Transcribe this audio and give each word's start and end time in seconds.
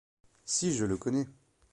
Si 0.45 0.73
je 0.73 0.83
le 0.85 0.97
connais! 0.97 1.27